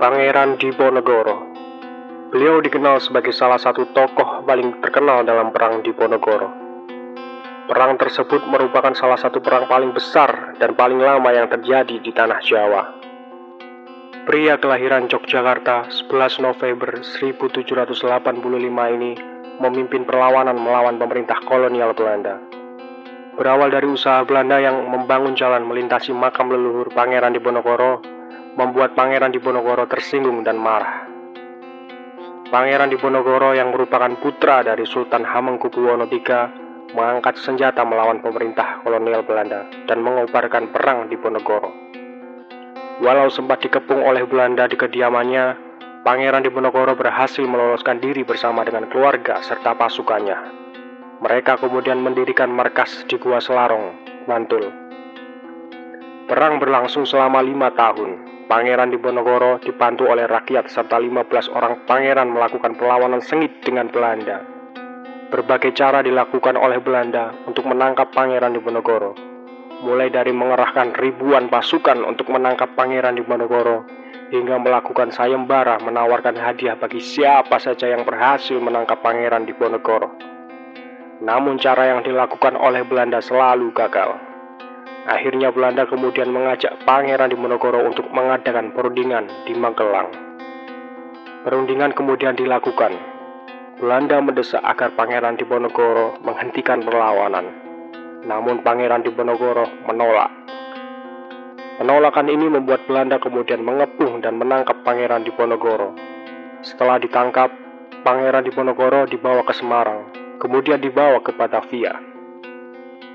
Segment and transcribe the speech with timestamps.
[0.00, 1.52] Pangeran Diponegoro.
[2.32, 6.48] Beliau dikenal sebagai salah satu tokoh paling terkenal dalam Perang Diponegoro.
[7.68, 12.40] Perang tersebut merupakan salah satu perang paling besar dan paling lama yang terjadi di tanah
[12.40, 12.82] Jawa.
[14.24, 17.76] Pria kelahiran Yogyakarta 11 November 1785
[18.96, 19.12] ini
[19.60, 22.40] memimpin perlawanan melawan pemerintah kolonial Belanda.
[23.36, 28.19] Berawal dari usaha Belanda yang membangun jalan melintasi makam leluhur Pangeran Diponegoro,
[28.60, 31.08] membuat Pangeran Diponegoro tersinggung dan marah.
[32.52, 39.64] Pangeran Diponegoro yang merupakan putra dari Sultan Hamengkubuwono III mengangkat senjata melawan pemerintah kolonial Belanda
[39.88, 41.72] dan mengobarkan perang Diponegoro.
[43.00, 45.56] Walau sempat dikepung oleh Belanda di kediamannya,
[46.04, 50.36] Pangeran Diponegoro berhasil meloloskan diri bersama dengan keluarga serta pasukannya.
[51.24, 53.96] Mereka kemudian mendirikan markas di Gua Selarong,
[54.28, 54.68] Bantul.
[56.28, 62.74] Perang berlangsung selama lima tahun, Pangeran Diponegoro dibantu oleh rakyat serta 15 orang pangeran melakukan
[62.74, 64.42] perlawanan sengit dengan Belanda.
[65.30, 69.14] Berbagai cara dilakukan oleh Belanda untuk menangkap Pangeran Diponegoro,
[69.86, 73.86] mulai dari mengerahkan ribuan pasukan untuk menangkap Pangeran Diponegoro
[74.34, 80.10] hingga melakukan sayembara menawarkan hadiah bagi siapa saja yang berhasil menangkap Pangeran Diponegoro.
[81.22, 84.29] Namun cara yang dilakukan oleh Belanda selalu gagal.
[85.08, 90.12] Akhirnya Belanda kemudian mengajak Pangeran Diponegoro untuk mengadakan perundingan di Magelang.
[91.40, 92.92] Perundingan kemudian dilakukan.
[93.80, 97.48] Belanda mendesak agar Pangeran Diponegoro menghentikan perlawanan.
[98.28, 100.28] Namun Pangeran Diponegoro menolak.
[101.80, 105.96] Penolakan ini membuat Belanda kemudian mengepung dan menangkap Pangeran Diponegoro.
[106.60, 107.48] Setelah ditangkap,
[108.04, 112.09] Pangeran Diponegoro dibawa ke Semarang, kemudian dibawa ke Batavia.